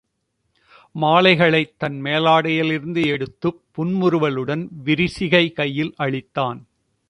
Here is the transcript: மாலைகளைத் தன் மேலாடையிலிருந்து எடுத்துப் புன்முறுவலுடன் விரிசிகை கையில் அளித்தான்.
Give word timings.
மாலைகளைத் 1.01 1.75
தன் 1.77 2.01
மேலாடையிலிருந்து 2.01 3.05
எடுத்துப் 3.05 3.61
புன்முறுவலுடன் 3.77 4.67
விரிசிகை 4.83 5.51
கையில் 5.51 5.93
அளித்தான். 5.99 6.59